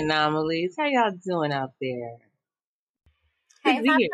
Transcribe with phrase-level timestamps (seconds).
[0.00, 0.76] Hey, anomalies.
[0.78, 2.16] How y'all doing out there?
[3.64, 4.08] Hey, Good to hear.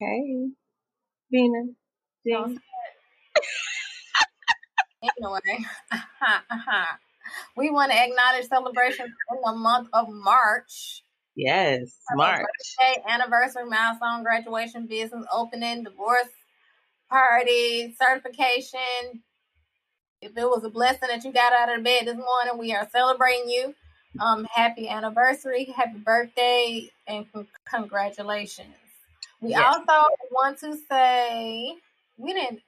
[0.00, 0.50] Hey,
[1.30, 1.76] Venus.
[2.32, 2.56] Don't Jean.
[2.56, 2.62] say
[5.02, 5.12] it.
[5.20, 5.64] Anyway,
[7.56, 11.04] we want to acknowledge celebrations in the month of March.
[11.36, 12.46] Yes, March.
[12.80, 16.28] birthday, anniversary, milestone, graduation, business opening, divorce
[17.10, 19.22] party, certification.
[20.20, 22.88] If it was a blessing that you got out of bed this morning, we are
[22.92, 23.74] celebrating you.
[24.20, 27.26] Um, happy anniversary, happy birthday, and
[27.64, 28.74] congratulations.
[29.40, 29.74] We Yes.
[29.74, 31.76] also want to say
[32.18, 32.62] we didn't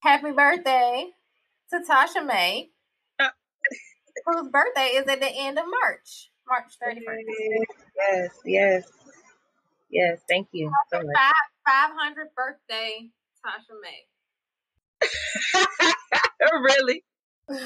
[0.00, 1.12] happy birthday
[1.70, 2.70] to Tasha May,
[3.18, 3.30] Uh.
[4.26, 7.24] whose birthday is at the end of March, March 31st.
[7.96, 8.84] Yes, yes,
[9.88, 10.20] yes.
[10.28, 11.16] Thank you so much.
[11.16, 11.32] Five,
[11.92, 13.08] 500th birthday,
[13.44, 14.06] Tasha May.
[16.62, 17.04] really?
[17.48, 17.56] so,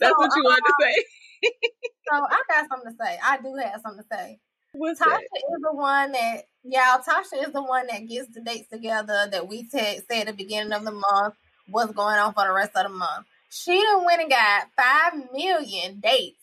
[0.00, 1.04] That's what you wanted to say?
[1.42, 3.18] So I got something to say.
[3.22, 4.40] I do have something to say.
[4.72, 5.20] What's Tasha that?
[5.22, 9.48] is the one that, y'all, Tasha is the one that gets the dates together that
[9.48, 11.34] we said say at the beginning of the month,
[11.68, 13.26] what's going on for the rest of the month.
[13.48, 16.36] She done went and got 5 million dates.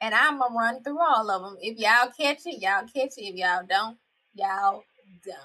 [0.00, 1.58] And I'm going to run through all of them.
[1.60, 3.24] If y'all catch it, y'all catch it.
[3.24, 3.98] If y'all don't,
[4.34, 4.82] y'all
[5.24, 5.36] don't.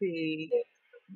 [0.00, 0.50] See,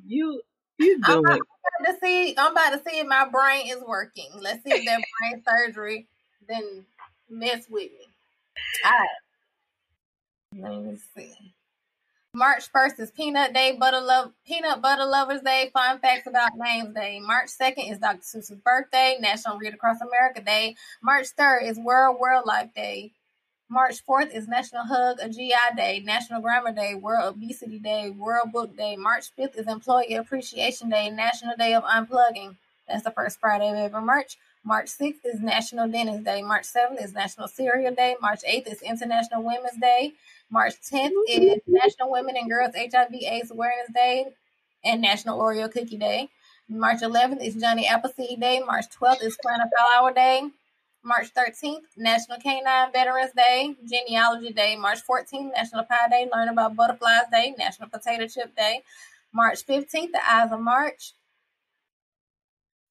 [0.06, 0.41] you,
[0.78, 1.05] you do it.
[1.05, 1.38] I'm about
[1.86, 2.34] to see.
[2.36, 4.30] I'm about to see if my brain is working.
[4.38, 6.08] Let's see if that brain surgery
[6.48, 6.84] then
[7.28, 8.08] mess with me.
[8.84, 9.08] All right.
[10.54, 11.54] Let me see.
[12.34, 16.94] March 1st is Peanut Day, Butter Love Peanut Butter Lovers Day, Fun Facts About Names
[16.94, 17.20] Day.
[17.20, 18.22] March 2nd is Dr.
[18.22, 20.74] Seuss's birthday, National Read Across America Day.
[21.02, 23.12] March 3rd is World Wildlife Day.
[23.69, 28.50] March 4th is National Hug a GI Day, National Grammar Day, World Obesity Day, World
[28.50, 28.97] Book Day.
[28.97, 32.56] March 5th is Employee Appreciation Day, National Day of Unplugging.
[32.88, 34.38] That's the first Friday of every March.
[34.65, 36.41] March 6th is National Dentist Day.
[36.43, 38.17] March 7th is National Cereal Day.
[38.23, 40.12] March 8th is International Women's Day.
[40.50, 44.27] March 10th is National Women and Girls HIV AIDS Awareness Day
[44.84, 46.28] and National Oreo Cookie Day.
[46.69, 48.61] March 11th is Johnny Appleseed Day.
[48.61, 50.43] March 12th is Flower Day.
[51.05, 54.77] March 13th, National Canine Veterans Day, Genealogy Day.
[54.77, 58.83] March 14th, National Pie Day, Learn About Butterflies Day, National Potato Chip Day.
[59.33, 61.15] March 15th, the Ides of March.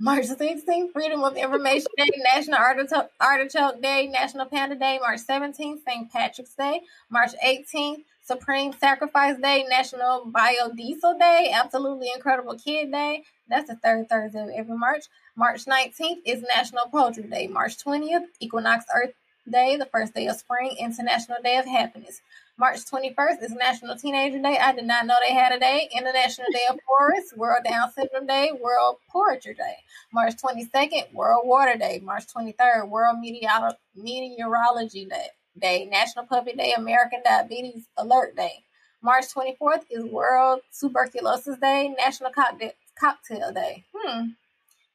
[0.03, 4.97] March 16th, Freedom of Information Day, National Artichoke, Artichoke Day, National Panda Day.
[4.99, 6.11] March 17th, St.
[6.11, 6.81] Patrick's Day.
[7.11, 13.21] March 18th, Supreme Sacrifice Day, National Biodiesel Day, Absolutely Incredible Kid Day.
[13.47, 15.05] That's the third Thursday of every March.
[15.35, 17.45] March 19th is National Poetry Day.
[17.45, 19.13] March 20th, Equinox Earth
[19.49, 22.21] Day, the first day of spring, International Day of Happiness.
[22.57, 24.57] March 21st is National Teenager Day.
[24.57, 25.89] I did not know they had a day.
[25.95, 29.77] International Day of Forest, World Down Syndrome Day, World Poetry Day.
[30.13, 31.99] March 22nd, World Water Day.
[32.03, 35.27] March 23rd, World Meteor- Meteorology Day.
[35.59, 38.63] Day, National Puppy Day, American Diabetes Alert Day.
[39.01, 43.83] March 24th is World Tuberculosis Day, National Cocktail, Cocktail Day.
[43.95, 44.27] Hmm.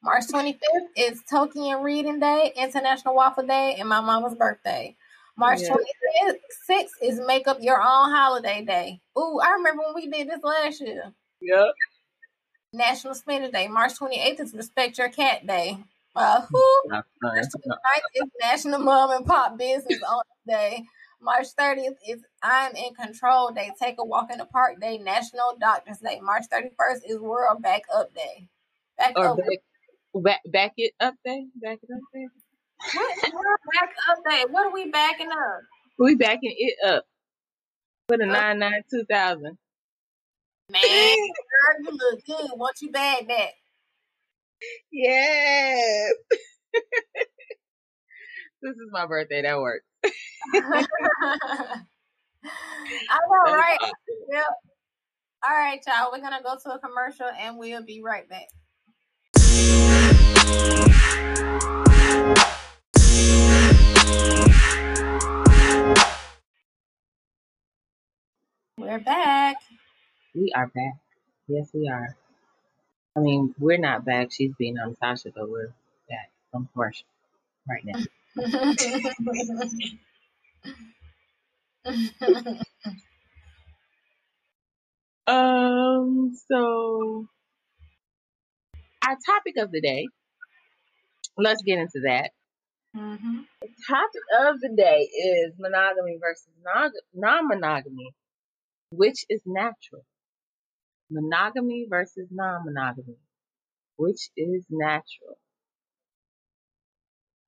[0.03, 0.59] March 25th
[0.95, 4.95] is Tolkien Reading Day, International Waffle Day, and my mama's birthday.
[5.37, 5.75] March Yeah.
[5.75, 9.01] 26th is Make Up Your Own Holiday Day.
[9.17, 11.13] Ooh, I remember when we did this last year.
[11.41, 11.67] Yep.
[12.73, 13.67] National Spinach Day.
[13.67, 15.77] March 28th is Respect Your Cat Day.
[16.15, 16.63] Uh, who?
[16.89, 20.83] March 29th is National Mom and Pop Business Owner Day.
[21.21, 23.71] March 30th is I'm in Control Day.
[23.79, 24.97] Take a Walk in the Park Day.
[24.99, 26.19] National Doctors Day.
[26.21, 28.47] March 31st is World Back Up Day.
[28.97, 29.37] Back Or up.
[29.37, 29.47] back,
[30.21, 31.43] back, back it up there.
[31.61, 32.27] Back it up there.
[32.93, 33.31] What?
[33.73, 34.45] Back Up Day.
[34.49, 35.61] What are we backing up?
[35.99, 37.05] We backing it up
[38.09, 39.57] with a nine nine two thousand.
[40.71, 42.51] Man, girl, you look good.
[42.55, 43.51] Once you bag that.
[44.91, 46.13] Yes.
[48.61, 49.41] this is my birthday.
[49.41, 49.85] That works.
[50.53, 50.85] I
[53.29, 53.77] know, right?
[53.81, 53.93] awesome.
[54.31, 54.45] Yep.
[55.47, 56.09] All right, y'all.
[56.11, 58.47] We're gonna go to a commercial and we'll be right back.
[68.77, 69.57] We're back.
[70.33, 70.93] We are back.
[71.47, 72.15] Yes, we are.
[73.15, 74.31] I mean, we're not back.
[74.31, 75.73] She's being on Tasha, but we're
[76.09, 77.07] back from commercial
[77.67, 78.03] right now.
[85.27, 87.27] Um, so
[89.05, 90.07] our topic of the day,
[91.37, 92.31] let's get into that.
[92.95, 93.47] Mhm.
[93.61, 96.53] The topic of the day is monogamy versus
[97.13, 98.13] non monogamy.
[98.91, 100.05] Which is natural?
[101.09, 103.17] Monogamy versus non monogamy.
[103.97, 105.37] Which is natural?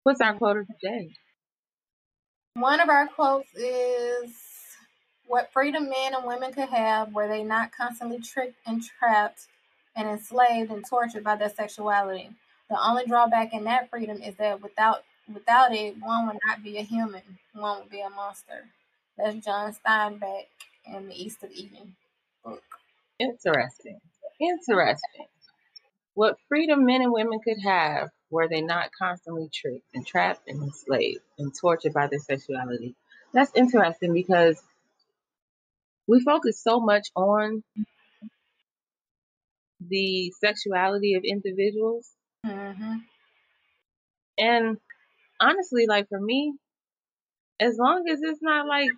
[0.04, 1.16] What's our quote of the day?
[2.56, 4.34] One of our quotes is
[5.28, 9.48] what freedom men and women could have were they not constantly tricked and trapped
[9.96, 12.32] and enslaved and tortured by their sexuality.
[12.70, 16.78] The only drawback in that freedom is that without without it, one would not be
[16.78, 17.22] a human,
[17.54, 18.66] one would be a monster.
[19.18, 20.46] That's John Steinbeck
[20.86, 21.96] in the East of Eden
[22.44, 22.64] book.
[23.20, 24.00] Interesting.
[24.40, 25.26] Interesting.
[26.14, 30.62] What freedom men and women could have were they not constantly tricked and trapped and
[30.62, 32.96] enslaved and tortured by their sexuality.
[33.34, 34.62] That's interesting because
[36.08, 37.64] we focus so much on
[39.80, 42.10] the sexuality of individuals.
[42.70, 42.96] Mm-hmm.
[44.38, 44.78] And
[45.40, 46.54] honestly, like for me,
[47.60, 48.90] as long as it's not like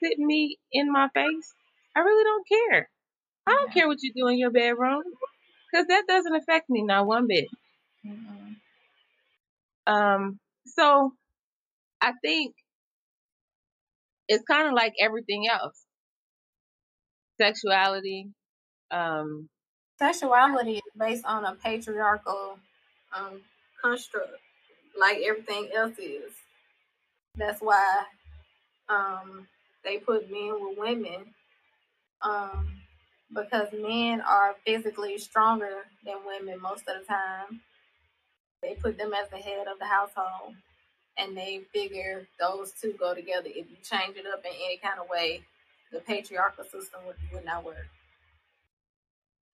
[0.00, 1.54] hitting me in my face,
[1.94, 2.88] I really don't care.
[3.46, 5.02] I don't care what you do in your bedroom
[5.70, 7.46] because that doesn't affect me not one bit.
[8.06, 9.92] Mm-hmm.
[9.92, 11.12] Um, so
[12.00, 12.54] I think
[14.28, 15.80] it's kind of like everything else.
[17.38, 18.28] Sexuality,
[18.90, 19.48] um,
[19.98, 22.58] Sexuality is based on a patriarchal
[23.14, 23.40] um,
[23.82, 24.30] construct,
[24.98, 26.32] like everything else is.
[27.36, 28.04] That's why
[28.88, 29.46] um,
[29.84, 31.34] they put men with women,
[32.22, 32.68] um,
[33.34, 37.60] because men are physically stronger than women most of the time.
[38.62, 40.54] They put them as the head of the household,
[41.18, 43.48] and they figure those two go together.
[43.48, 45.42] If you change it up in any kind of way,
[45.92, 47.86] the patriarchal system would, would not work.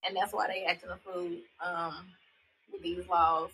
[0.06, 1.30] And that's why they acting a fool
[1.64, 2.06] um,
[2.80, 3.50] these laws.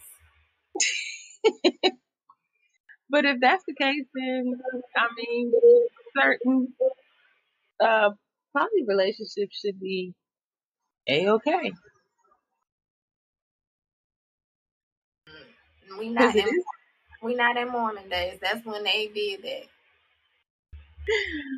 [3.11, 4.61] but if that's the case, then
[4.97, 5.53] I mean,
[6.17, 6.75] certain
[7.81, 8.11] uh,
[8.56, 10.15] poly relationships should be
[11.09, 11.73] a okay.
[15.99, 16.62] We not in,
[17.23, 18.38] we not in Mormon days.
[18.41, 19.64] That's when they did that.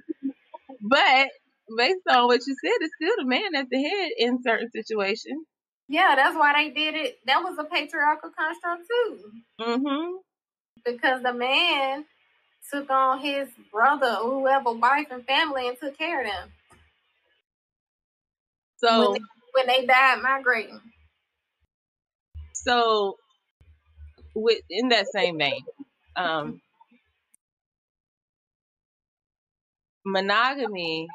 [0.81, 1.29] But
[1.77, 5.47] based on what you said, it's still the man at the head in certain situations.
[5.91, 7.21] Yeah, that's why they did it.
[7.27, 10.23] That was a patriarchal construct too, hmm
[10.85, 12.05] because the man
[12.71, 16.53] took on his brother, or whoever, wife and family, and took care of them
[18.77, 19.21] So, when they,
[19.53, 20.81] when they died migrating.
[22.53, 23.19] so
[24.35, 25.65] with in that same vein,
[26.17, 26.61] um,
[30.05, 31.09] monogamy.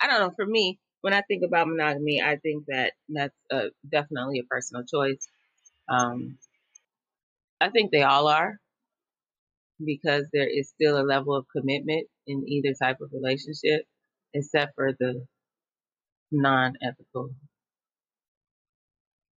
[0.00, 0.34] I don't know.
[0.36, 4.84] For me, when I think about monogamy, I think that that's uh definitely a personal
[4.84, 5.28] choice.
[5.86, 6.38] Um,
[7.60, 8.58] I think they all are
[9.84, 13.84] because there is still a level of commitment in either type of relationship,
[14.32, 15.26] except for the
[16.32, 17.34] non-ethical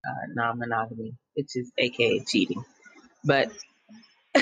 [0.08, 2.64] uh, non-monogamy, which is aka cheating.
[3.25, 3.52] But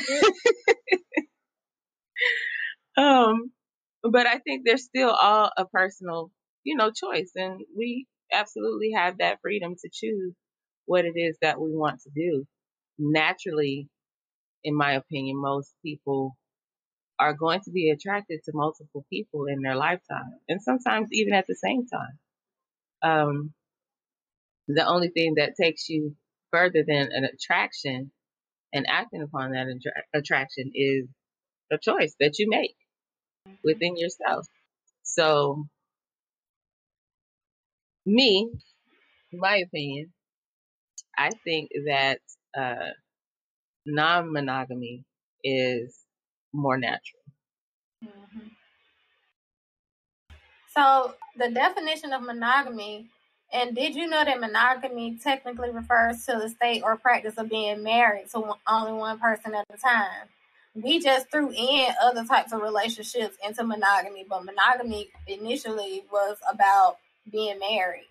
[2.98, 3.52] um,
[4.04, 6.30] but I think there's still all a personal,
[6.66, 10.34] you know, choice, and we absolutely have that freedom to choose
[10.86, 12.46] what it is that we want to do.
[12.98, 13.88] Naturally,
[14.64, 16.36] in my opinion, most people
[17.20, 21.48] are going to be attracted to multiple people in their lifetime, and sometimes even at
[21.48, 22.20] the same time.
[23.02, 23.54] Um,
[24.68, 26.16] the only thing that takes you
[26.52, 28.12] further than an attraction
[28.74, 31.06] and acting upon that attra- attraction is
[31.72, 32.76] a choice that you make
[33.64, 34.48] within yourself.
[35.04, 35.68] So,
[38.06, 38.52] me,
[39.34, 40.14] my opinion,
[41.18, 42.20] I think that
[42.58, 42.92] uh,
[43.86, 45.06] non monogamy
[45.44, 46.06] is
[46.54, 47.24] more natural.
[48.02, 48.56] Mhm.
[50.74, 53.08] So the definition of monogamy,
[53.52, 57.84] and did you know that monogamy technically refers to the state or practice of being
[57.84, 60.30] married to only one person at a time?
[60.74, 66.98] We just threw in other types of relationships into monogamy, but monogamy initially was about
[67.30, 68.08] being married.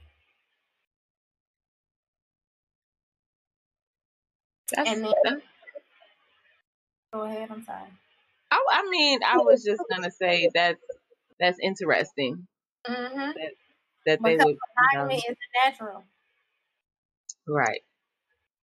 [4.74, 5.42] That's, And then, that's
[7.12, 7.90] go ahead, I'm sorry.
[8.50, 10.80] I, I mean, I was just gonna say that's
[11.38, 12.46] that's interesting
[12.86, 13.52] hmm that
[14.06, 16.04] that they Because would, you know, monogamy is natural.
[17.46, 17.82] right.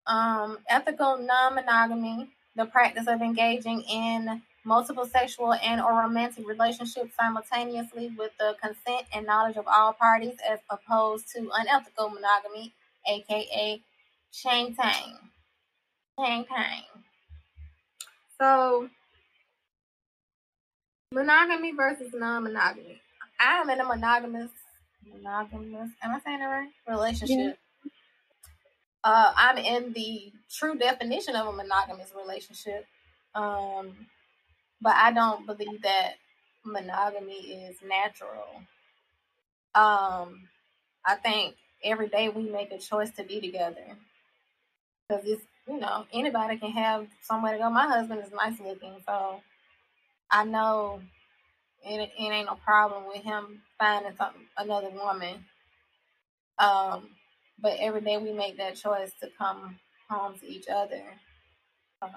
[0.07, 8.11] um, ethical non-monogamy, the practice of engaging in multiple sexual and or romantic relationships simultaneously
[8.17, 12.73] with the consent and knowledge of all parties as opposed to unethical monogamy,
[13.07, 13.81] aka
[14.31, 15.17] chain tang.
[16.19, 16.83] Chain tang.
[18.39, 18.89] So
[21.11, 23.01] monogamy versus non-monogamy.
[23.39, 24.51] I'm in a monogamous
[25.11, 26.69] monogamous am I saying it right?
[26.87, 27.57] Relationship.
[29.03, 32.85] Uh, I'm in the true definition of a monogamous relationship.
[33.33, 33.95] Um,
[34.81, 36.13] but I don't believe that
[36.65, 38.47] monogamy is natural.
[39.75, 40.47] Um,
[41.05, 43.97] I think every day we make a choice to be together
[45.07, 47.69] because it's you know anybody can have somewhere to go.
[47.69, 49.41] My husband is nice looking, so
[50.29, 51.01] I know
[51.83, 55.45] it, it ain't no problem with him finding something another woman.
[56.59, 57.09] Um,
[57.59, 61.03] but every day we make that choice to come home to each other.
[62.01, 62.11] Um,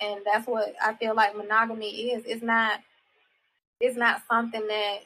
[0.00, 2.24] and that's what I feel like monogamy is.
[2.26, 2.80] It's not
[3.80, 4.98] it's not something that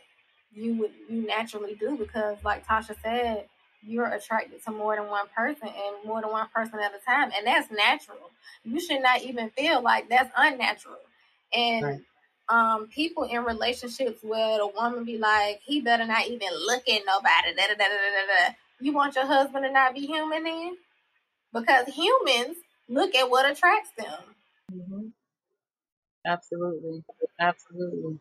[0.53, 3.47] you would you naturally do because like Tasha said,
[3.83, 7.31] you're attracted to more than one person and more than one person at a time.
[7.37, 8.31] And that's natural.
[8.65, 10.99] You should not even feel like that's unnatural.
[11.53, 12.01] And right.
[12.49, 17.03] um people in relationships where the woman be like, he better not even look at
[17.07, 17.55] nobody.
[17.57, 18.55] Da, da, da, da, da, da.
[18.81, 20.77] You want your husband to not be human then?
[21.53, 24.37] Because humans look at what attracts them.
[24.73, 25.09] Mm-hmm.
[26.27, 27.05] Absolutely.
[27.41, 28.19] Absolutely.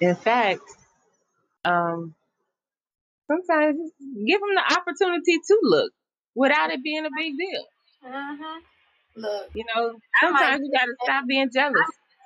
[0.00, 0.62] In fact,
[1.64, 2.14] um,
[3.26, 3.78] sometimes
[4.26, 5.92] give them the opportunity to look
[6.34, 7.64] without it being a big deal.
[8.04, 9.20] Mm-hmm.
[9.20, 11.82] Look, you know, sometimes you gotta stop being jealous.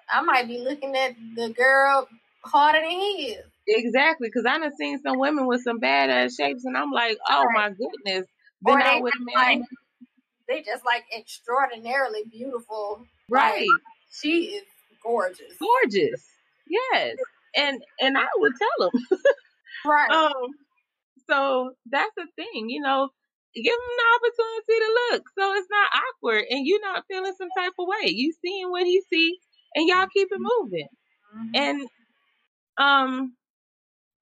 [0.08, 2.06] I, I, might be looking at the girl
[2.44, 3.44] harder than he is.
[3.66, 7.16] Exactly, because I done seen some women with some bad ass shapes, and I'm like,
[7.28, 7.54] oh right.
[7.54, 8.26] my goodness.
[8.62, 9.58] Been out with men.
[9.58, 9.68] Like,
[10.48, 13.06] they just like extraordinarily beautiful.
[13.28, 13.60] Right.
[13.60, 13.68] Like,
[14.10, 14.62] she is
[15.02, 15.54] gorgeous.
[15.58, 16.24] Gorgeous.
[16.68, 17.16] Yes.
[17.56, 19.18] And and I would tell them.
[19.86, 20.10] right.
[20.10, 20.50] Um.
[21.28, 23.08] So that's the thing, you know.
[23.54, 27.50] Give them the opportunity to look, so it's not awkward, and you're not feeling some
[27.56, 28.10] type of way.
[28.10, 29.38] You seeing what he see,
[29.76, 30.88] and y'all keep it moving.
[31.36, 31.54] Mm-hmm.
[31.54, 31.88] And
[32.76, 33.34] um,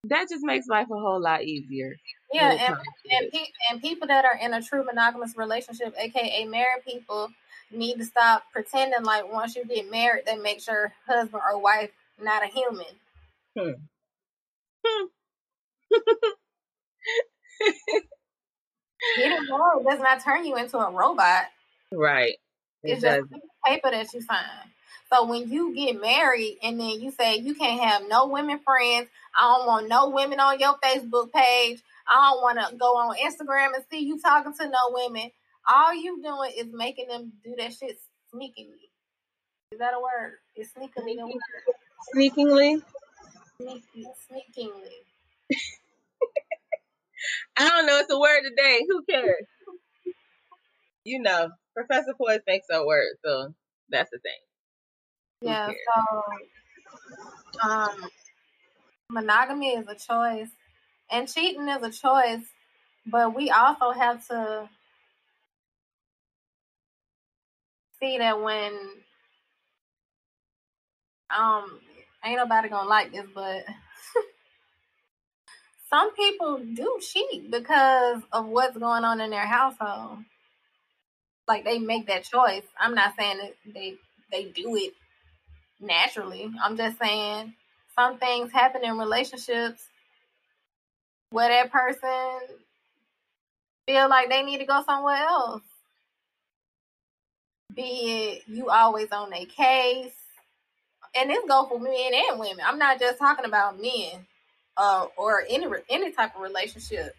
[0.03, 1.95] that just makes life a whole lot easier.
[2.31, 2.77] Yeah, and
[3.09, 7.29] and, pe- and people that are in a true monogamous relationship, aka married people,
[7.73, 11.91] need to stop pretending like once you get married, that makes your husband or wife
[12.21, 12.85] not a human.
[13.57, 13.71] Hmm.
[14.85, 15.05] Hmm.
[19.17, 21.45] Getting married does not turn you into a robot.
[21.91, 22.35] Right.
[22.83, 23.29] It it's doesn't.
[23.29, 24.43] just paper that you sign.
[25.11, 29.07] So when you get married and then you say you can't have no women friends,
[29.37, 31.81] I don't want no women on your Facebook page.
[32.07, 35.31] I don't want to go on Instagram and see you talking to no women.
[35.71, 37.97] All you doing is making them do that shit
[38.33, 38.89] sneakily.
[39.71, 40.33] Is that a word?
[40.55, 41.33] Is sneakily a word?
[42.13, 42.81] Sneakingly?
[43.61, 45.05] Sneaky, sneakingly.
[47.57, 47.99] I don't know.
[47.99, 48.81] It's a word today.
[48.87, 49.45] Who cares?
[51.05, 53.53] You know, Professor Poised makes a word, so
[53.89, 54.31] that's the thing.
[55.41, 56.53] Yeah, so
[57.69, 58.09] um,
[59.09, 60.49] monogamy is a choice,
[61.11, 62.45] and cheating is a choice,
[63.05, 64.69] but we also have to
[68.03, 68.73] see that when
[71.35, 71.79] um
[72.25, 73.63] ain't nobody gonna like this, but
[75.89, 80.17] some people do cheat because of what's going on in their household.
[81.47, 82.63] Like they make that choice.
[82.77, 83.95] I'm not saying that they
[84.31, 84.93] they do it
[85.79, 86.51] naturally.
[86.61, 87.53] I'm just saying
[87.95, 89.87] some things happen in relationships
[91.29, 92.57] where that person
[93.87, 95.61] feel like they need to go somewhere else.
[97.75, 100.13] Be it you always on their case.
[101.15, 102.65] And this go for men and women.
[102.65, 104.25] I'm not just talking about men
[104.77, 107.15] uh, or any any type of relationship.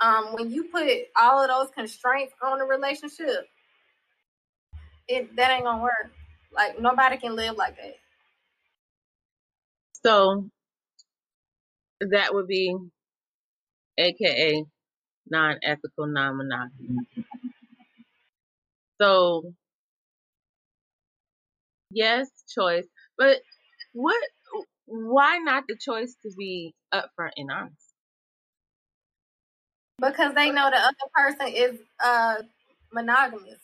[0.00, 0.88] Um, when you put
[1.18, 3.48] all of those constraints on a relationship,
[5.08, 6.10] it that ain't gonna work.
[6.52, 7.96] Like nobody can live like that.
[10.04, 10.48] So
[12.00, 12.74] that would be
[13.98, 14.64] aka
[15.28, 17.06] non-ethical non-monogamy.
[19.00, 19.54] So
[21.90, 22.86] yes, choice.
[23.18, 23.38] But
[23.92, 24.16] what
[24.86, 27.74] why not the choice to be upfront and honest?
[30.00, 32.36] Because they know the other person is uh
[32.92, 33.58] monogamous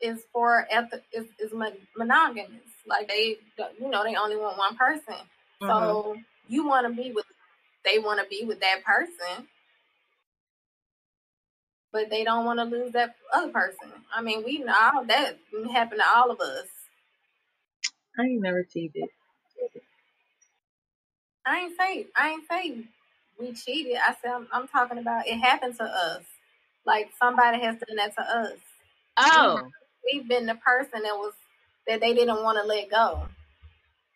[0.00, 1.52] is for eth- is is
[1.96, 2.62] monogamous.
[2.86, 3.36] Like they,
[3.80, 5.14] you know, they only want one person.
[5.62, 5.68] Mm-hmm.
[5.68, 6.16] So
[6.48, 7.26] you want to be with,
[7.84, 9.46] they want to be with that person,
[11.92, 13.92] but they don't want to lose that other person.
[14.14, 15.38] I mean, we know that
[15.72, 16.66] happened to all of us.
[18.18, 19.04] I ain't never cheated.
[21.46, 22.84] I ain't say I ain't say
[23.38, 23.96] we cheated.
[23.96, 26.24] I said I'm, I'm talking about it happened to us.
[26.84, 28.58] Like somebody has done that to us.
[29.16, 29.62] Oh,
[30.04, 31.32] we've, we've been the person that was
[31.86, 33.28] that they didn't want to let go.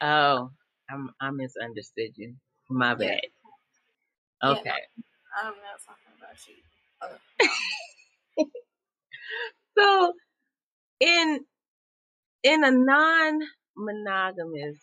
[0.00, 0.50] Oh,
[0.90, 2.34] I'm, I misunderstood you.
[2.68, 3.20] My bad.
[4.42, 4.50] Yeah.
[4.50, 4.62] Okay.
[4.64, 5.04] Yeah,
[5.42, 8.38] I'm not talking about you.
[8.38, 8.44] Uh,
[9.78, 10.12] so,
[11.00, 11.40] in
[12.42, 12.70] in a
[13.76, 14.78] non-monogamous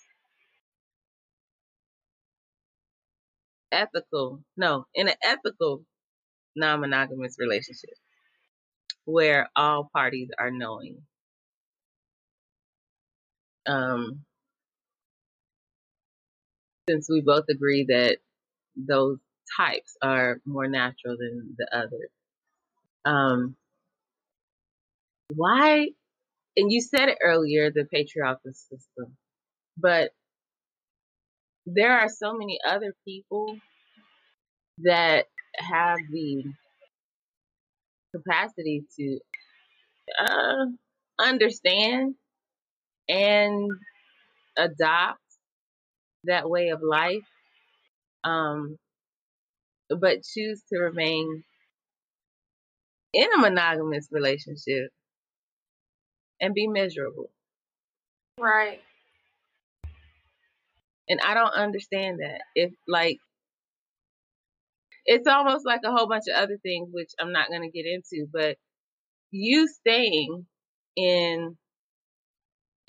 [3.72, 5.84] ethical no in an ethical
[6.56, 7.96] non-monogamous relationship
[9.06, 11.02] where all parties are knowing.
[13.66, 14.26] Um
[16.90, 18.18] since we both agree that
[18.76, 19.20] those
[19.58, 22.10] types are more natural than the others
[23.06, 23.56] um
[25.36, 25.90] why
[26.58, 29.18] and you said it earlier the patriarchal system
[29.78, 30.12] but
[31.66, 33.58] there are so many other people
[34.80, 35.26] that
[35.58, 36.44] have the
[38.16, 39.20] capacity to
[40.20, 40.66] uh,
[41.20, 42.16] understand
[43.08, 43.72] and
[44.58, 45.20] adopt
[46.26, 47.24] that way of life,
[48.24, 48.78] um,
[49.90, 51.44] but choose to remain
[53.14, 54.90] in a monogamous relationship
[56.42, 57.32] and be miserable.
[58.40, 58.82] Right.
[61.08, 62.42] And I don't understand that.
[62.56, 63.18] If like
[65.06, 67.86] it's almost like a whole bunch of other things which I'm not going to get
[67.88, 68.58] into, but
[69.32, 70.46] you staying
[70.96, 71.58] in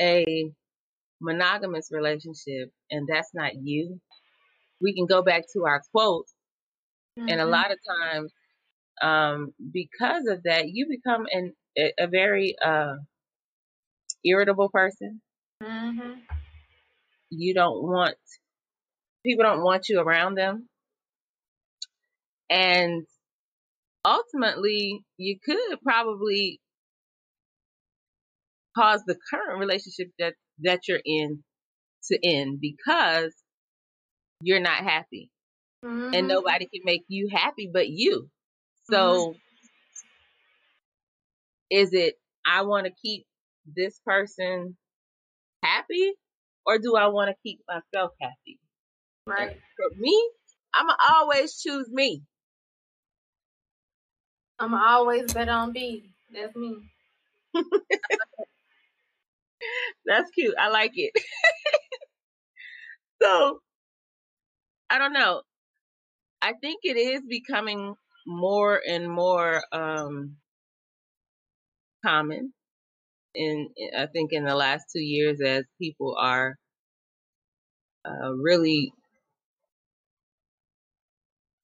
[0.01, 0.51] a
[1.21, 4.01] monogamous relationship and that's not you,
[4.81, 6.33] we can go back to our quotes.
[7.19, 7.29] Mm-hmm.
[7.29, 7.53] And a mm-hmm.
[7.53, 8.33] lot of times,
[9.03, 12.97] um, because of that, you become an, a, a very uh,
[14.25, 15.21] irritable person.
[15.63, 16.21] Mm-hmm.
[17.31, 18.17] You don't want,
[19.25, 20.69] people don't want you around them.
[22.49, 23.07] And
[24.05, 26.61] ultimately, you could probably
[28.77, 31.43] cause the current relationship that that you're in
[32.05, 33.33] to end because
[34.43, 35.31] you're not happy.
[35.85, 36.15] Mm-hmm.
[36.15, 38.29] And nobody can make you happy but you.
[38.91, 39.39] So mm-hmm.
[41.71, 42.15] is it
[42.47, 43.25] I want to keep
[43.75, 44.77] this person
[45.63, 46.13] happy
[46.67, 48.59] or do I want to keep myself happy?
[49.27, 49.57] Right.
[49.77, 50.31] For me,
[50.75, 52.23] I'm always choose me.
[54.59, 56.13] I'm always bet on B.
[56.33, 56.77] That's me.
[60.05, 60.55] That's cute.
[60.59, 61.13] I like it.
[63.23, 63.61] so,
[64.89, 65.43] I don't know.
[66.43, 67.95] I think it is becoming
[68.27, 70.37] more and more um,
[72.05, 72.53] common
[73.35, 76.57] in I think in the last two years as people are
[78.05, 78.93] uh, really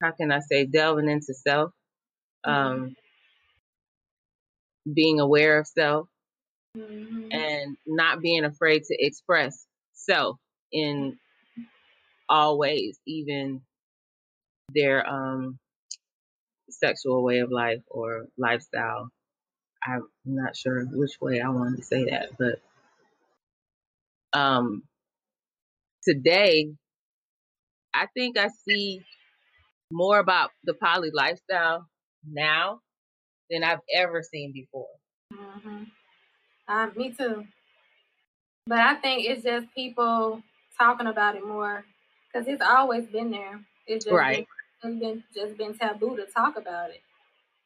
[0.02, 1.70] how can I say delving into self,
[2.46, 2.83] mm-hmm.
[2.83, 2.96] um,
[4.92, 6.09] being aware of self,
[6.76, 7.29] mm-hmm.
[7.31, 10.37] and not being afraid to express self
[10.72, 11.18] in
[12.29, 13.62] all ways, even
[14.74, 15.59] their um,
[16.68, 19.09] sexual way of life or lifestyle.
[19.87, 22.61] I'm not sure which way I wanted to say that, but
[24.33, 24.83] um,
[26.03, 26.72] today,
[27.94, 29.03] I think I see
[29.90, 31.87] more about the poly lifestyle
[32.29, 32.81] now
[33.51, 34.88] than I've ever seen before.
[35.33, 35.85] Mm-hmm.
[36.68, 37.44] Uh, me too.
[38.66, 40.42] But I think it's just people
[40.77, 41.85] talking about it more
[42.27, 43.61] because it's always been there.
[43.87, 44.46] It's just right.
[44.83, 47.01] been, it's been just been taboo to talk about it.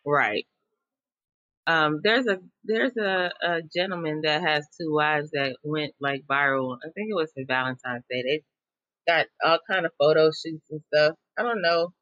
[0.05, 0.47] Right.
[1.71, 6.77] Um, there's a there's a, a gentleman that has two wives that went like viral.
[6.85, 8.23] I think it was for Valentine's Day.
[8.23, 8.43] They
[9.07, 11.15] got all kind of photo shoots and stuff.
[11.39, 11.93] I don't know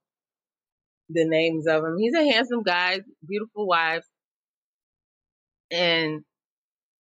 [1.11, 1.99] the names of him.
[1.99, 4.05] He's a handsome guy, beautiful wife,
[5.71, 6.23] and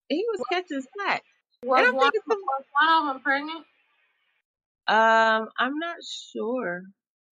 [0.08, 1.22] he was catching slack.
[1.62, 3.64] Was one, was one of them pregnant?
[4.88, 6.82] Um, I'm not sure.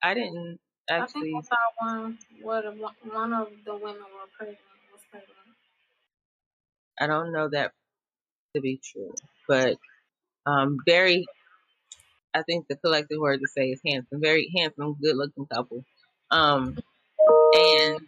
[0.03, 1.20] I didn't actually.
[1.20, 2.18] I think I saw one.
[2.42, 2.64] What
[3.12, 4.59] one of the women were pregnant.
[7.00, 7.72] I don't know that
[8.54, 9.12] to be true,
[9.48, 9.76] but
[10.46, 11.26] um, very.
[12.35, 14.20] I think the collective word to say is handsome.
[14.20, 15.85] Very handsome, good-looking couple.
[16.30, 16.76] Um,
[17.54, 18.00] and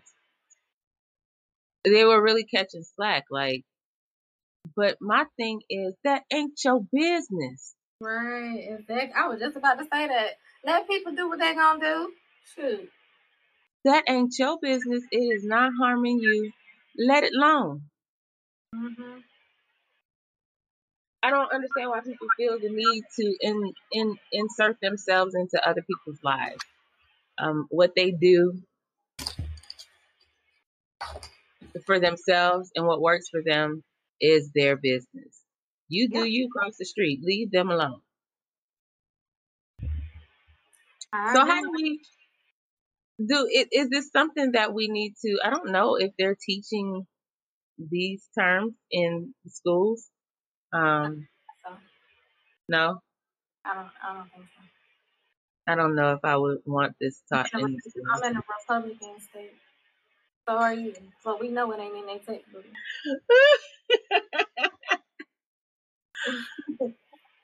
[1.85, 3.25] they were really catching slack.
[3.31, 3.65] Like
[4.77, 7.75] but my thing is that ain't your business.
[8.01, 8.65] Right.
[8.79, 9.13] Exactly.
[9.17, 10.37] I was just about to say that.
[10.65, 12.13] Let people do what they gonna do.
[12.55, 12.89] Shoot.
[13.85, 15.03] That ain't your business.
[15.11, 16.53] It is not harming you.
[16.97, 17.83] Let it alone.
[18.75, 19.19] Mm-hmm.
[21.23, 25.83] I don't understand why people feel the need to in, in, insert themselves into other
[25.83, 26.65] people's lives.
[27.39, 28.61] Um, what they do
[31.87, 33.83] for themselves and what works for them
[34.21, 35.43] is their business.
[35.89, 37.21] You do you cross the street.
[37.23, 38.01] Leave them alone.
[39.83, 42.01] so how do we
[43.19, 43.69] do it?
[43.73, 45.39] Is this something that we need to?
[45.43, 47.07] I don't know if they're teaching
[47.79, 50.09] these terms in schools.
[50.73, 51.29] Um,
[51.67, 51.75] So
[52.69, 53.01] no,
[53.65, 53.91] I don't.
[54.03, 54.63] I don't think so.
[55.67, 58.37] I don't know if I would want this taught I'm in the a- I'm in
[58.37, 59.53] a Republican state.
[60.49, 60.95] So are you.
[61.23, 62.65] So we know it ain't in their textbook.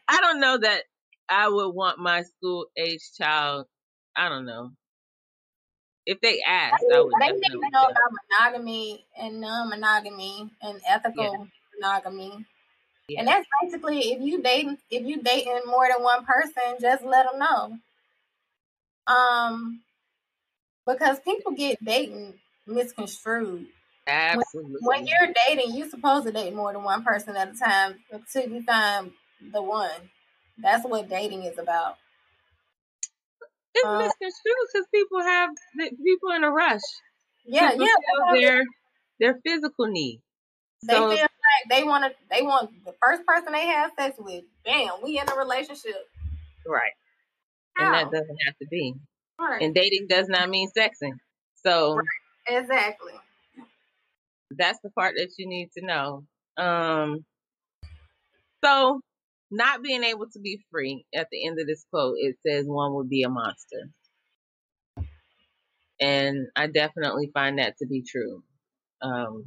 [0.08, 0.82] I don't know that
[1.28, 3.66] I would want my school age child.
[4.16, 4.70] I don't know.
[6.06, 11.48] If they asked, I would They need to know about monogamy and non-monogamy and ethical
[11.74, 12.44] monogamy.
[13.08, 13.20] Yeah.
[13.20, 17.26] And that's basically if you dating if you dating more than one person, just let
[17.26, 17.78] them know.
[19.06, 19.80] Um,
[20.86, 22.34] because people get dating
[22.66, 23.66] misconstrued.
[24.06, 24.78] Absolutely.
[24.80, 28.48] When you're dating, you're supposed to date more than one person at a time until
[28.48, 29.12] you find
[29.52, 30.10] the one.
[30.58, 31.96] That's what dating is about.
[33.74, 35.50] It's uh, misconstrued because people have
[36.04, 36.80] people in a rush
[37.44, 38.40] Yeah, to yeah.
[38.40, 38.64] their
[39.20, 40.22] their physical needs.
[40.86, 42.10] They So feel like they want to.
[42.30, 44.44] They want the first person they have sex with.
[44.64, 46.08] Bam, we in a relationship.
[46.66, 46.92] right,
[47.74, 47.86] How?
[47.86, 48.94] and that doesn't have to be.
[49.38, 49.62] Right.
[49.62, 51.18] And dating does not mean sexing.
[51.64, 52.00] So
[52.46, 53.14] exactly.
[54.50, 56.24] that's the part that you need to know.
[56.56, 57.24] Um,
[58.62, 59.00] so
[59.56, 62.94] not being able to be free at the end of this quote, it says one
[62.94, 63.90] would be a monster.
[66.00, 68.42] And I definitely find that to be true.
[69.02, 69.44] Um,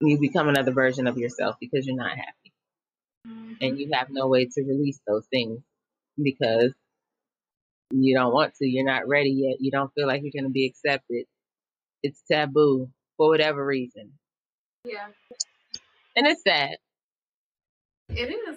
[0.00, 2.52] you become another version of yourself because you're not happy
[3.26, 3.58] Mhm.
[3.60, 5.62] and you have no way to release those things
[6.22, 6.72] because
[7.90, 8.66] you don't want to.
[8.68, 9.60] You're not ready yet.
[9.60, 11.26] You don't feel like you're going to be accepted.
[12.02, 14.18] It's taboo for whatever reason.
[14.84, 15.08] Yeah,
[16.16, 16.78] And it's sad.
[18.08, 18.56] It is.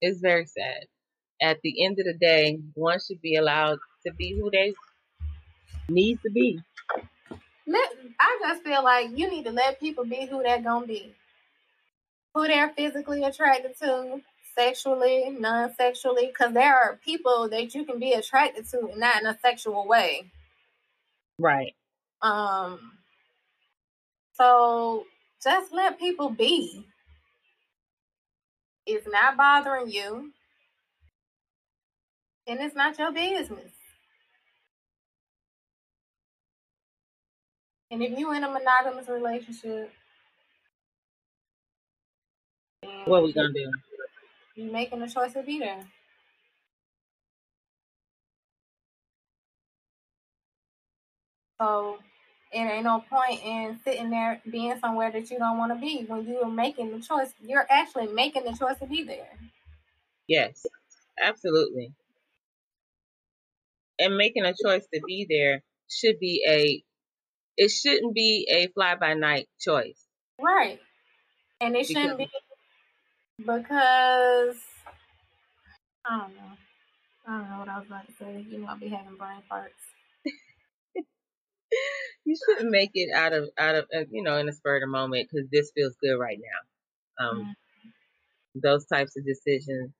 [0.00, 0.86] It's very sad.
[1.40, 4.74] At the end of the day, one should be allowed to be who they
[5.88, 6.60] need to be.
[7.66, 7.90] Let,
[8.20, 11.14] I just feel like you need to let people be who they're gonna be,
[12.34, 14.20] who they're physically attracted to,
[14.54, 16.28] sexually, non-sexually.
[16.28, 19.86] Because there are people that you can be attracted to, and not in a sexual
[19.86, 20.30] way.
[21.38, 21.74] Right.
[22.22, 22.92] Um.
[24.34, 25.06] So
[25.42, 26.86] just let people be.
[28.86, 30.32] It's not bothering you,
[32.46, 33.72] and it's not your business.
[37.90, 39.92] And if you're in a monogamous relationship,
[42.82, 43.70] then What we gonna do?
[44.56, 45.84] you making the choice to be there.
[51.60, 51.98] So
[52.52, 56.04] it ain't no point in sitting there being somewhere that you don't want to be
[56.06, 57.32] when you are making the choice.
[57.40, 59.28] You're actually making the choice to be there.
[60.28, 60.64] Yes,
[61.20, 61.92] absolutely.
[63.98, 66.82] And making a choice to be there should be a,
[67.56, 70.00] it shouldn't be a fly by night choice.
[70.40, 70.80] Right.
[71.60, 72.28] And it shouldn't be
[73.38, 74.56] because
[76.04, 76.52] I don't know.
[77.26, 78.46] I don't know what I was about to say.
[78.48, 79.95] You know, I'll be having brain farts.
[82.24, 84.80] You shouldn't make it out of, out of, uh, you know, in a spur of
[84.82, 87.26] the moment because this feels good right now.
[87.28, 87.56] Um,
[88.54, 89.92] those types of decisions,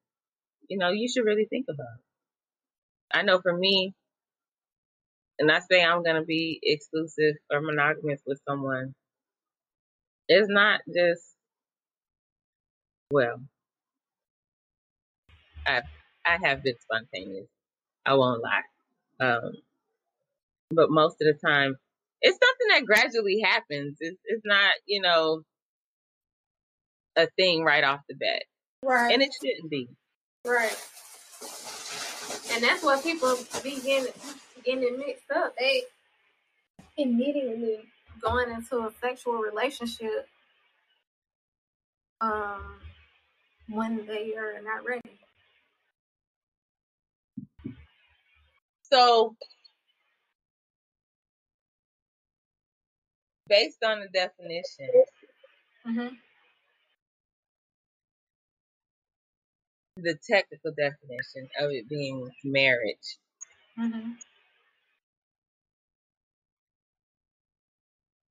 [0.68, 2.00] you know, you should really think about.
[3.12, 3.94] I know for me,
[5.38, 8.94] and I say I'm gonna be exclusive or monogamous with someone,
[10.28, 11.34] it's not just
[13.10, 13.40] well.
[15.66, 15.82] I
[16.24, 17.48] I have been spontaneous.
[18.06, 18.62] I won't lie.
[19.20, 19.52] Um,
[20.70, 21.76] but most of the time,
[22.22, 23.96] it's something that gradually happens.
[24.00, 25.42] It's it's not you know
[27.16, 28.42] a thing right off the bat,
[28.82, 29.12] Right.
[29.12, 29.88] and it shouldn't be.
[30.44, 30.76] Right.
[32.52, 34.12] And that's what people be getting
[34.64, 35.54] getting mixed up.
[35.58, 35.82] They
[36.96, 37.78] immediately
[38.20, 40.26] going into a sexual relationship
[42.20, 42.80] um
[43.68, 45.02] when they are not ready.
[48.92, 49.36] So,
[53.48, 54.90] based on the definition,
[55.86, 56.14] Mm-hmm.
[59.96, 63.18] the technical definition of it being marriage,
[63.78, 64.12] Mm-hmm.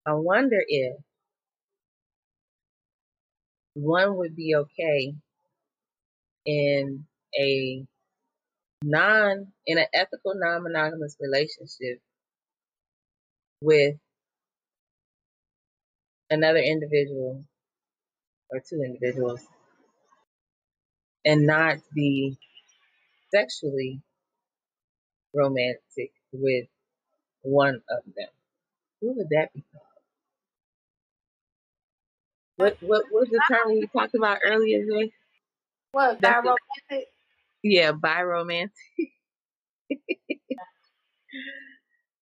[0.06, 0.97] I wonder if
[3.75, 5.15] one would be okay
[6.45, 7.06] in
[7.39, 7.86] a
[8.84, 11.99] non in an ethical non-monogamous relationship
[13.62, 13.95] with
[16.36, 17.45] another individual
[18.52, 19.41] or two individuals
[21.26, 22.38] and not be
[23.34, 24.02] sexually
[25.34, 26.67] romantic with
[27.43, 28.30] one of them.
[29.02, 29.84] Who would that be called?
[32.58, 34.86] What what was the term we talked about earlier?
[35.91, 37.06] What, biromantic?
[37.63, 38.71] Yeah, biromantic.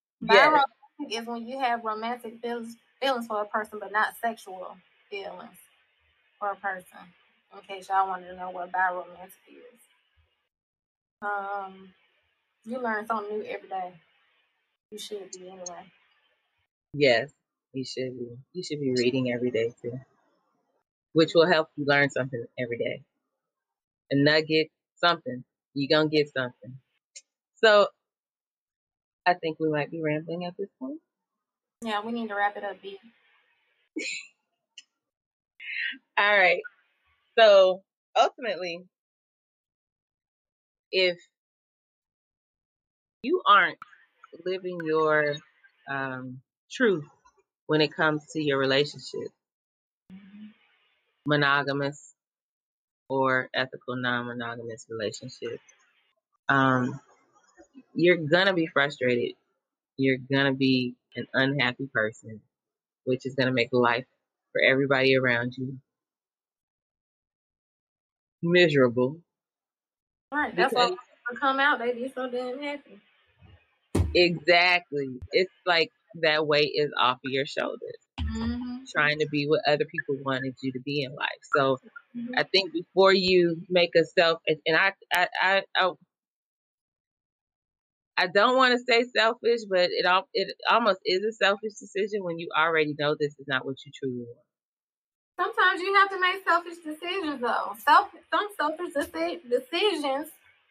[0.23, 0.63] Biromantic
[1.11, 4.77] is when you have romantic feelings, feelings for a person, but not sexual
[5.09, 5.57] feelings
[6.39, 6.99] for a person.
[7.53, 9.79] In case y'all wanted to know what biromantic is.
[11.21, 11.89] Um,
[12.65, 13.93] you learn something new every day.
[14.89, 15.91] You should be anyway.
[16.93, 17.31] Yes,
[17.73, 18.37] you should be.
[18.53, 19.99] You should be reading every day too,
[21.13, 23.01] which will help you learn something every day.
[24.11, 25.43] A nugget, something.
[25.73, 26.77] You're gonna get something.
[27.63, 27.87] So
[29.25, 30.99] I think we might be rambling at this point.
[31.83, 32.97] Yeah, we need to wrap it up, B.
[36.17, 36.61] All right.
[37.37, 37.81] So
[38.17, 38.85] ultimately,
[40.91, 41.17] if
[43.21, 43.77] you aren't
[44.45, 45.35] living your
[45.89, 46.39] um,
[46.71, 47.03] truth
[47.67, 49.29] when it comes to your relationship,
[51.25, 52.13] monogamous
[53.09, 55.59] or ethical non-monogamous relationship,
[56.47, 56.99] um,
[57.93, 59.35] you're gonna be frustrated.
[59.97, 62.41] You're gonna be an unhappy person,
[63.05, 64.05] which is gonna make life
[64.53, 65.79] for everybody around you
[68.43, 69.21] miserable.
[70.31, 70.55] Right.
[70.55, 70.97] That's why Because when
[71.31, 72.99] I come out, they be so damn happy.
[74.15, 77.97] exactly, it's like that weight is off of your shoulders.
[78.19, 78.77] Mm-hmm.
[78.95, 81.41] Trying to be what other people wanted you to be in life.
[81.55, 81.77] So
[82.17, 82.33] Mm-hmm.
[82.37, 85.91] I think before you make a self, and and I, I, I, I,
[88.17, 92.23] I don't want to say selfish, but it all, it almost is a selfish decision
[92.23, 94.37] when you already know this is not what you truly want.
[95.35, 97.75] Sometimes you have to make selfish decisions, though.
[97.79, 100.27] Self, some selfish deci- decisions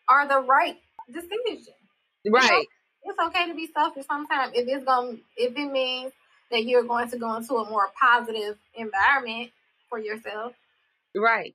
[0.09, 0.79] are the right
[1.13, 1.75] decision.
[2.31, 2.67] Right,
[3.05, 6.13] It's okay to be selfish sometimes if it's going, if it means
[6.53, 9.51] that you're going to go into a more positive environment
[9.89, 10.53] for yourself.
[11.17, 11.53] right.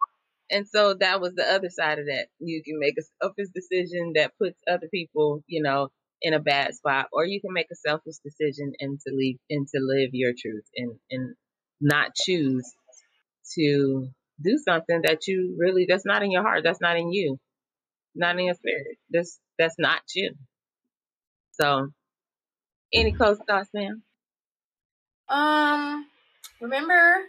[0.49, 2.27] And so that was the other side of that.
[2.39, 5.89] You can make a selfish decision that puts other people, you know,
[6.21, 9.67] in a bad spot, or you can make a selfish decision and to leave and
[9.67, 11.35] to live your truth and and
[11.79, 12.65] not choose
[13.55, 14.09] to
[14.43, 17.37] do something that you really that's not in your heart, that's not in you,
[18.15, 18.97] not in your spirit.
[19.11, 20.33] That's that's not you.
[21.59, 21.89] So,
[22.93, 24.03] any close thoughts, ma'am?
[25.29, 26.07] Um,
[26.61, 27.21] remember,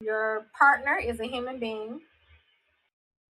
[0.00, 2.02] your partner is a human being.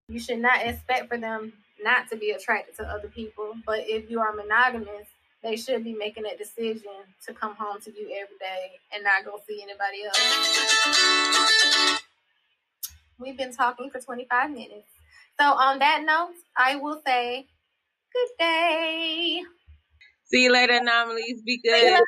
[0.08, 3.54] You should not expect for them not to be attracted to other people.
[3.66, 5.08] But if you are monogamous,
[5.42, 9.24] they should be making a decision to come home to you every day and not
[9.24, 12.00] go see anybody else.
[13.18, 14.88] We've been talking for 25 minutes.
[15.38, 17.48] So, on that note, I will say
[18.12, 19.42] good day.
[20.24, 21.42] See you later, anomalies.
[21.42, 22.04] Be good.